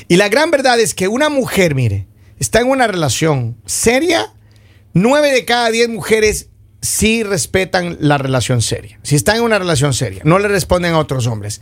Y 0.10 0.18
la 0.18 0.28
gran 0.28 0.52
verdad 0.52 0.78
es 0.82 0.94
que 0.94 1.08
una 1.08 1.30
mujer, 1.30 1.76
mire, 1.76 2.08
está 2.40 2.60
en 2.60 2.68
una 2.68 2.88
relación 2.88 3.56
seria, 3.66 4.34
nueve 4.94 5.32
de 5.32 5.46
cada 5.46 5.70
diez 5.72 5.88
mujeres 5.88 6.50
sí 6.82 7.24
respetan 7.24 7.96
la 8.02 8.18
relación 8.18 8.62
seria. 8.62 9.00
Si 9.02 9.16
están 9.16 9.38
en 9.38 9.44
una 9.44 9.60
relación 9.60 9.94
seria, 9.94 10.24
no 10.26 10.40
le 10.40 10.50
responden 10.50 10.94
a 10.94 11.00
otros 11.00 11.26
hombres. 11.28 11.62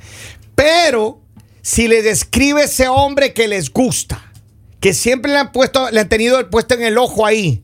Pero 0.55 1.21
si 1.65 1.87
les 1.87 2.03
describe 2.03 2.61
ese 2.61 2.87
hombre 2.89 3.33
que 3.33 3.47
les 3.47 3.71
gusta, 3.71 4.31
que 4.79 4.93
siempre 4.93 5.31
le 5.31 5.39
han 5.39 5.51
puesto, 5.51 5.89
le 5.89 5.99
han 5.99 6.09
tenido 6.09 6.37
el 6.37 6.45
puesto 6.45 6.75
en 6.75 6.83
el 6.83 6.95
ojo 6.99 7.25
ahí, 7.25 7.63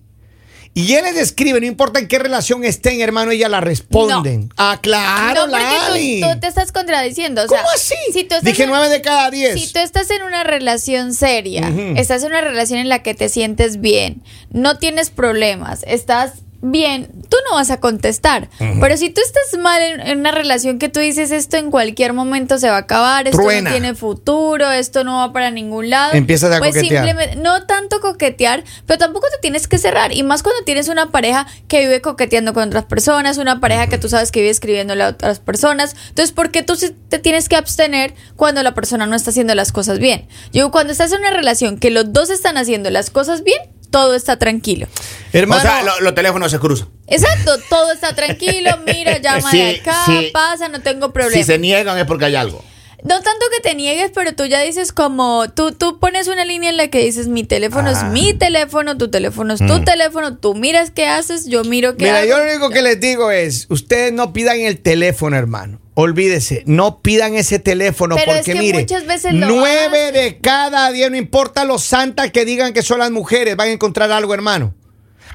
y 0.74 0.94
él 0.94 1.04
les 1.04 1.18
escribe, 1.18 1.62
no 1.62 1.68
importa 1.68 2.00
en 2.00 2.08
qué 2.08 2.18
relación 2.18 2.64
estén, 2.64 3.00
hermano, 3.00 3.30
ella 3.30 3.48
la 3.48 3.62
responden. 3.62 4.52
Ah, 4.58 4.80
claro, 4.82 5.46
no, 5.46 5.52
porque 5.52 5.66
Lali. 5.66 6.20
tú, 6.20 6.30
tú 6.30 6.40
te 6.40 6.48
estás 6.48 6.72
contradiciendo. 6.72 7.44
O 7.44 7.48
¿Cómo 7.48 7.62
así? 7.76 7.94
Si 8.12 8.24
tú 8.24 8.36
Dije 8.42 8.66
nueve 8.66 8.90
de 8.90 9.02
cada 9.02 9.30
diez. 9.30 9.62
Si 9.62 9.72
tú 9.72 9.78
estás 9.78 10.10
en 10.10 10.24
una 10.24 10.44
relación 10.46 11.14
seria, 11.14 11.72
estás 11.96 12.24
en 12.24 12.30
una 12.30 12.42
relación 12.42 12.80
en 12.80 12.90
la 12.90 13.04
que 13.04 13.14
te 13.14 13.30
sientes 13.30 13.82
bien, 13.82 14.24
no 14.50 14.80
tienes 14.80 15.12
problemas, 15.12 15.84
estás 15.86 16.41
bien, 16.62 17.10
tú 17.30 17.38
no 17.50 17.56
vas 17.56 17.72
a 17.72 17.80
contestar. 17.80 18.50
Pero 18.80 18.98
si 18.98 19.10
tú 19.10 19.22
estás 19.22 19.60
mal 19.60 19.82
en, 19.82 20.02
en 20.02 20.20
una 20.20 20.32
relación 20.32 20.80
que 20.80 20.90
tú 20.90 21.00
dices 21.00 21.32
esto 21.32 21.58
en 21.58 21.72
cualquier 21.72 22.14
momento 22.14 22.58
se 22.58 22.70
va 22.70 22.76
a 22.76 22.80
acabar, 22.80 23.28
esto 23.28 23.42
Truena. 23.42 23.70
no 23.70 23.76
tiene 23.76 23.96
futuro, 23.96 24.72
esto 24.72 25.04
no 25.04 25.18
va 25.18 25.34
para 25.34 25.52
ningún 25.52 25.90
lado. 25.90 26.14
Empiezas 26.14 26.54
a 26.54 26.60
pues 26.60 26.76
coquetear. 26.76 27.06
simplemente, 27.06 27.36
no 27.42 27.66
tanto 27.66 28.00
coquetear, 28.00 28.64
pero 28.86 29.00
tampoco 29.00 29.28
te 29.32 29.40
tienes 29.42 29.68
que 29.68 29.78
cerrar. 29.78 30.12
Y 30.14 30.24
más 30.24 30.44
cuando 30.44 30.64
tienes 30.64 30.88
una 30.88 31.12
pareja 31.12 31.48
que 31.68 31.80
vive 31.80 32.02
coqueteando 32.02 32.54
con 32.54 32.68
otras 32.68 32.86
personas, 32.86 33.38
una 33.38 33.60
pareja 33.60 33.88
que 33.88 33.98
tú 33.98 34.10
sabes 34.10 34.32
que 34.32 34.42
vive 34.42 34.52
escribiéndole 34.52 35.04
a 35.04 35.10
otras 35.10 35.40
personas. 35.40 35.96
Entonces, 36.10 36.32
¿por 36.32 36.52
qué 36.52 36.64
tú 36.64 36.78
te 37.10 37.20
tienes 37.20 37.50
que 37.50 37.56
abstener 37.56 38.14
cuando 38.36 38.62
la 38.64 38.74
persona 38.74 39.06
no 39.08 39.16
está 39.16 39.32
haciendo 39.32 39.56
las 39.56 39.72
cosas 39.72 40.00
bien? 40.00 40.28
Yo, 40.54 40.72
cuando 40.72 40.92
estás 40.92 41.12
en 41.12 41.20
una 41.20 41.32
relación 41.32 41.78
que 41.78 41.90
los 41.90 42.14
dos 42.14 42.30
están 42.30 42.58
haciendo 42.58 42.90
las 42.90 43.10
cosas 43.10 43.44
bien, 43.44 43.60
todo 43.92 44.16
está 44.16 44.40
tranquilo. 44.40 44.88
Hermano, 45.34 45.62
o 45.62 45.64
sea, 45.64 45.84
lo- 45.84 46.00
los 46.00 46.16
teléfonos 46.16 46.50
se 46.52 46.58
cruzan. 46.60 46.90
Exacto, 47.08 47.58
todo 47.70 47.92
está 47.92 48.16
tranquilo, 48.16 48.72
mira, 48.86 49.18
llama 49.22 49.52
de 49.52 49.74
Sí, 49.76 49.80
acá, 49.82 50.04
sí. 50.06 50.30
pasa, 50.34 50.68
no 50.70 50.82
tengo 50.82 51.14
problema. 51.14 51.36
Si 51.38 51.44
se 51.44 51.60
niegan 51.60 51.98
es 52.00 52.06
porque 52.06 52.26
hay 52.26 52.36
algo. 52.36 52.64
No 53.04 53.16
tanto 53.16 53.46
que 53.56 53.68
te 53.68 53.74
niegues, 53.74 54.12
pero 54.14 54.36
tú 54.36 54.46
ya 54.46 54.60
dices 54.62 54.92
como, 54.92 55.50
tú, 55.50 55.72
tú 55.72 55.98
pones 56.00 56.28
una 56.28 56.46
línea 56.46 56.70
en 56.70 56.78
la 56.78 56.90
que 56.90 57.00
dices, 57.04 57.28
mi 57.28 57.44
teléfono 57.44 57.90
Ah. 57.90 57.92
es 57.94 58.04
mi 58.04 58.36
teléfono, 58.36 58.96
tu 58.96 59.10
teléfono 59.10 59.56
es 59.56 59.66
tu 59.66 59.84
teléfono, 59.84 60.38
tú 60.38 60.54
miras 60.54 60.92
qué 60.92 61.08
haces, 61.08 61.48
yo 61.48 61.64
miro 61.64 61.98
qué 61.98 62.04
Mm. 62.06 62.08
Mira, 62.08 62.20
hago. 62.20 62.30
yo 62.30 62.38
lo 62.38 62.44
único 62.52 62.70
que 62.70 62.84
les 62.84 63.00
digo 63.00 63.32
es, 63.32 63.66
ustedes 63.70 64.14
no 64.14 64.34
pidan 64.34 64.60
el 64.60 64.80
teléfono, 64.80 65.36
hermano. 65.36 65.80
Olvídese, 66.02 66.64
no 66.66 67.02
pidan 67.02 67.36
ese 67.36 67.60
teléfono 67.60 68.16
Pero 68.16 68.32
es 68.32 68.38
porque 68.40 68.54
que 68.54 68.60
mire, 68.60 68.80
muchas 68.80 69.06
veces 69.06 69.34
lo 69.34 69.48
nueve 69.48 70.08
hacen. 70.10 70.14
de 70.14 70.38
cada 70.40 70.92
diez, 70.92 71.12
no 71.12 71.18
importa 71.18 71.64
los 71.64 71.84
santas 71.84 72.32
que 72.32 72.44
digan 72.44 72.74
que 72.74 72.82
son 72.82 73.00
las 73.00 73.12
mujeres, 73.12 73.56
van 73.56 73.70
a 73.70 73.72
encontrar 73.72 74.12
algo, 74.12 74.34
hermano. 74.34 74.74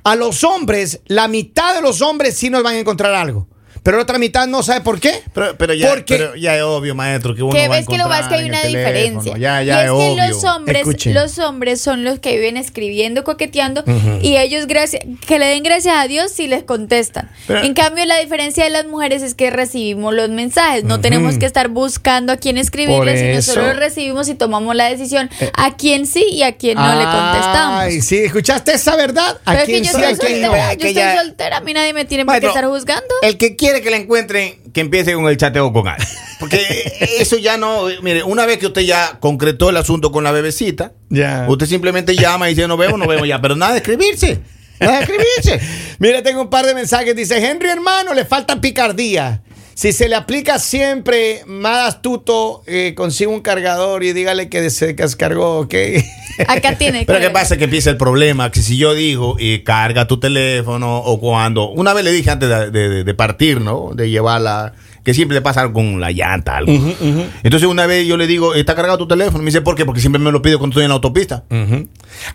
A 0.02 0.16
los 0.16 0.44
hombres, 0.44 1.00
la 1.06 1.28
mitad 1.28 1.74
de 1.74 1.82
los 1.82 2.02
hombres 2.02 2.36
sí 2.36 2.50
nos 2.50 2.62
van 2.62 2.74
a 2.74 2.78
encontrar 2.78 3.14
algo, 3.14 3.48
pero 3.86 3.98
la 3.98 4.02
otra 4.02 4.18
mitad 4.18 4.46
no 4.48 4.62
sabe 4.64 4.80
por 4.80 4.98
qué. 4.98 5.22
Pero, 5.32 5.56
pero, 5.56 5.72
ya, 5.74 5.88
Porque- 5.88 6.16
pero 6.16 6.34
ya 6.34 6.56
es 6.56 6.62
obvio, 6.62 6.94
maestro, 6.96 7.34
que 7.36 7.42
uno 7.44 7.52
que 7.52 7.68
va 7.68 7.76
a 7.76 7.78
ves 7.78 7.86
que 7.86 7.96
lo 7.98 8.08
más 8.08 8.26
que 8.26 8.34
hay 8.34 8.48
una 8.48 8.60
diferencia. 8.64 9.36
Ya, 9.38 9.62
y 9.62 9.66
ya 9.66 9.78
es 9.84 9.84
es, 9.84 9.84
que 9.84 9.90
obvio. 9.90 10.26
los 10.28 10.44
hombres, 10.44 10.78
Escuchen. 10.80 11.14
los 11.14 11.38
hombres 11.38 11.80
son 11.80 12.02
los 12.02 12.18
que 12.18 12.32
viven 12.36 12.56
escribiendo, 12.56 13.22
coqueteando, 13.22 13.84
y 14.20 14.36
ellos 14.38 14.66
gracias, 14.66 15.02
que 15.26 15.38
le 15.38 15.46
den 15.46 15.62
gracias 15.62 15.94
a 15.96 16.08
Dios 16.08 16.32
si 16.32 16.48
les 16.48 16.64
contestan. 16.64 17.30
Pero- 17.46 17.62
en 17.62 17.74
cambio, 17.74 18.04
la 18.06 18.18
diferencia 18.18 18.64
de 18.64 18.70
las 18.70 18.86
mujeres 18.86 19.22
es 19.22 19.34
que 19.34 19.50
recibimos 19.50 20.12
los 20.14 20.30
mensajes, 20.30 20.82
no 20.82 21.00
tenemos 21.00 21.38
que 21.38 21.46
estar 21.46 21.68
buscando 21.68 22.32
a 22.32 22.36
quién 22.38 22.56
Por 22.56 22.62
escribirle, 22.64 23.16
sino 23.16 23.38
eso- 23.38 23.52
solo 23.54 23.68
los 23.68 23.76
recibimos 23.76 24.28
y 24.28 24.34
tomamos 24.34 24.74
la 24.74 24.86
decisión 24.88 25.30
a 25.54 25.76
quién 25.76 26.06
sí 26.06 26.24
y 26.32 26.42
a 26.42 26.56
quién 26.56 26.76
no 26.76 26.88
le 26.98 27.04
contestamos. 27.04 27.80
Ay, 27.82 28.00
sí, 28.00 28.16
¿escuchaste 28.18 28.72
esa 28.72 28.96
verdad? 28.96 29.38
¿A 29.44 29.52
Pero 29.52 29.58
es 29.58 29.66
que 29.66 29.72
quién 29.72 29.84
yo 29.84 29.90
sí, 29.92 29.96
no? 30.00 30.08
soltera, 30.08 30.36
Es 30.72 30.78
yo 30.78 30.78
que 30.82 30.88
estoy 30.88 30.94
ya- 30.94 31.22
soltera, 31.22 31.56
a 31.58 31.60
mí 31.60 31.72
nadie 31.72 31.92
me 31.92 32.04
tiene 32.04 32.24
por 32.24 32.40
qué 32.40 32.46
estar 32.48 32.64
juzgando. 32.66 33.14
El 33.22 33.36
que 33.38 33.54
quiere 33.54 33.75
que 33.82 33.90
la 33.90 33.96
encuentren, 33.96 34.54
que 34.72 34.80
empiece 34.80 35.14
con 35.14 35.26
el 35.28 35.36
chateo 35.36 35.72
con 35.72 35.88
alguien. 35.88 36.08
Porque 36.38 36.60
eso 37.20 37.36
ya 37.38 37.56
no. 37.56 37.84
Mire, 38.02 38.22
una 38.22 38.46
vez 38.46 38.58
que 38.58 38.66
usted 38.66 38.82
ya 38.82 39.18
concretó 39.20 39.70
el 39.70 39.76
asunto 39.76 40.10
con 40.12 40.24
la 40.24 40.32
bebecita, 40.32 40.92
Ya. 41.08 41.46
usted 41.48 41.66
simplemente 41.66 42.14
llama 42.16 42.48
y 42.50 42.54
dice, 42.54 42.68
nos 42.68 42.78
vemos, 42.78 42.98
nos 42.98 43.08
vemos 43.08 43.26
ya. 43.26 43.40
Pero 43.40 43.56
nada 43.56 43.72
de 43.72 43.78
escribirse. 43.78 44.40
Nada 44.80 44.98
de 44.98 45.04
escribirse. 45.04 45.60
Mira, 45.98 46.22
tengo 46.22 46.42
un 46.42 46.50
par 46.50 46.66
de 46.66 46.74
mensajes. 46.74 47.14
Dice, 47.16 47.38
Henry, 47.44 47.68
hermano, 47.68 48.12
le 48.14 48.24
falta 48.24 48.60
picardía. 48.60 49.42
Si 49.74 49.92
se 49.92 50.08
le 50.08 50.14
aplica 50.14 50.58
siempre 50.58 51.42
más 51.46 51.88
astuto, 51.94 52.62
eh, 52.66 52.94
consiga 52.96 53.30
un 53.30 53.40
cargador 53.40 54.04
y 54.04 54.12
dígale 54.14 54.48
que 54.48 54.70
se 54.70 54.94
descargó, 54.94 55.58
¿ok? 55.60 55.74
Acá 56.48 56.76
tiene 56.76 57.04
Pero 57.06 57.18
que 57.18 57.26
¿qué 57.26 57.30
pasa? 57.30 57.56
Que 57.56 57.64
empieza 57.64 57.90
el 57.90 57.96
problema, 57.96 58.50
que 58.50 58.60
si 58.62 58.76
yo 58.76 58.94
digo, 58.94 59.36
y 59.38 59.60
carga 59.60 60.06
tu 60.06 60.18
teléfono, 60.20 60.98
o 60.98 61.18
cuando, 61.20 61.68
una 61.70 61.92
vez 61.92 62.04
le 62.04 62.12
dije 62.12 62.30
antes 62.30 62.48
de, 62.48 62.70
de- 62.70 63.04
de 63.04 63.14
partir, 63.14 63.60
¿no? 63.60 63.90
De 63.94 64.10
llevarla, 64.10 64.74
que 65.04 65.14
siempre 65.14 65.36
le 65.36 65.40
pasa 65.42 65.60
algo 65.60 65.74
con 65.74 66.00
la 66.00 66.10
llanta, 66.10 66.56
algo. 66.56 66.72
Entonces 67.44 67.68
una 67.68 67.86
vez 67.86 68.06
yo 68.08 68.16
le 68.16 68.26
digo, 68.26 68.54
¿está 68.54 68.74
cargado 68.74 68.98
tu 68.98 69.06
teléfono? 69.08 69.38
Me 69.38 69.46
dice, 69.46 69.60
¿por 69.60 69.76
qué? 69.76 69.84
Porque 69.84 70.00
siempre 70.00 70.20
me 70.20 70.32
lo 70.32 70.42
pido 70.42 70.58
cuando 70.58 70.72
estoy 70.74 70.82
en 70.84 70.88
la 70.88 70.94
autopista. 70.96 71.44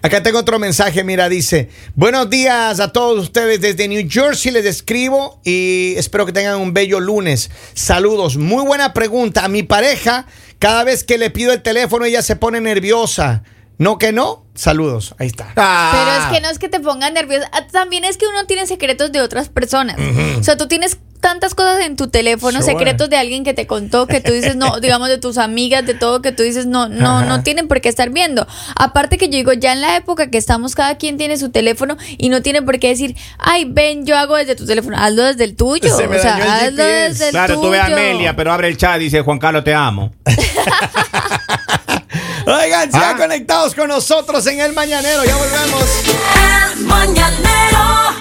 Acá 0.02 0.24
tengo 0.24 0.40
otro 0.40 0.58
mensaje, 0.58 1.04
mira, 1.04 1.28
dice, 1.28 1.70
buenos 1.96 2.30
días 2.30 2.80
a 2.80 2.94
todos 2.94 3.20
ustedes 3.22 3.60
desde 3.62 3.88
New 3.90 4.08
Jersey, 4.10 4.52
les 4.54 4.66
escribo 4.66 5.42
y 5.44 5.96
espero 5.98 6.26
que 6.26 6.32
tengan 6.32 6.60
un 6.60 6.74
bello 6.74 7.00
lunes. 7.02 7.52
Saludos, 7.74 8.38
muy 8.38 8.64
buena 8.64 8.94
pregunta. 8.94 9.44
A 9.44 9.48
mi 9.50 9.64
pareja, 9.64 10.26
cada 10.60 10.84
vez 10.86 11.04
que 11.04 11.18
le 11.18 11.30
pido 11.30 11.52
el 11.52 11.62
teléfono, 11.62 12.06
ella 12.06 12.22
se 12.22 12.36
pone 12.38 12.62
nerviosa. 12.62 13.44
¿No 13.82 13.98
que 13.98 14.12
no? 14.12 14.46
Saludos, 14.54 15.16
ahí 15.18 15.26
está. 15.26 15.48
Pero 15.56 16.12
es 16.20 16.26
que 16.32 16.40
no 16.40 16.50
es 16.52 16.60
que 16.60 16.70
te 16.70 16.80
pongan 16.80 17.16
nerviosa. 17.16 17.50
Ah, 17.52 17.66
También 17.72 18.06
es 18.06 18.16
que 18.18 18.28
uno 18.28 18.46
tiene 18.46 18.68
secretos 18.68 19.12
de 19.12 19.22
otras 19.22 19.50
personas. 19.50 19.98
O 20.40 20.44
sea, 20.44 20.56
tú 20.56 20.68
tienes 20.68 21.00
tantas 21.20 21.56
cosas 21.56 21.80
en 21.82 21.96
tu 21.96 22.08
teléfono, 22.10 22.62
Sure. 22.62 22.74
secretos 22.74 23.10
de 23.10 23.18
alguien 23.18 23.44
que 23.44 23.56
te 23.56 23.66
contó, 23.66 24.06
que 24.06 24.22
tú 24.22 24.32
dices, 24.34 24.56
no, 24.56 24.80
digamos 24.82 25.08
de 25.08 25.18
tus 25.18 25.40
amigas, 25.40 25.84
de 25.84 25.96
todo, 25.96 26.22
que 26.22 26.32
tú 26.32 26.44
dices, 26.44 26.68
no, 26.68 26.90
no, 26.90 27.24
no 27.26 27.42
tienen 27.42 27.68
por 27.68 27.82
qué 27.82 27.90
estar 27.90 28.12
viendo. 28.12 28.46
Aparte 28.76 29.18
que 29.18 29.30
yo 29.30 29.38
digo, 29.38 29.54
ya 29.54 29.74
en 29.74 29.82
la 29.82 29.96
época 29.96 30.30
que 30.30 30.38
estamos, 30.38 30.76
cada 30.76 30.98
quien 31.00 31.18
tiene 31.18 31.38
su 31.38 31.50
teléfono 31.50 31.98
y 32.20 32.30
no 32.30 32.44
tiene 32.44 32.62
por 32.62 32.78
qué 32.78 32.90
decir, 32.90 33.16
ay, 33.40 33.66
ven, 33.66 34.06
yo 34.06 34.16
hago 34.16 34.36
desde 34.36 34.56
tu 34.56 34.68
teléfono, 34.68 34.96
hazlo 35.00 35.24
desde 35.24 35.44
el 35.44 35.56
tuyo. 35.56 35.96
Se 35.98 36.06
o 36.08 36.22
sea, 36.22 36.36
hazlo 36.36 36.84
desde 36.84 37.26
el 37.26 37.32
Claro, 37.32 37.56
tuyo. 37.56 37.66
tú 37.68 37.72
ves 37.72 37.82
a 37.82 37.86
Amelia, 37.88 38.36
pero 38.36 38.54
abre 38.54 38.68
el 38.68 38.78
chat 38.78 39.02
y 39.02 39.06
dice, 39.06 39.22
Juan 39.22 39.40
Carlos, 39.40 39.64
te 39.64 39.74
amo. 39.74 40.12
Oigan, 42.46 42.92
sigan 42.92 43.16
Ah. 43.16 43.18
conectados 43.18 43.76
con 43.76 43.88
nosotros 43.88 44.46
en 44.48 44.60
el 44.60 44.74
Mañanero, 44.74 45.24
ya 45.24 45.36
volvemos. 45.36 45.84
El 46.76 46.86
mañanero 46.86 48.16